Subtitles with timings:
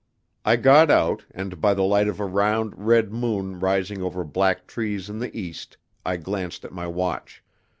[0.43, 4.65] I got out, and by the light of a round, red moon rising over black
[4.65, 7.43] trees in the east I glanced at my watch.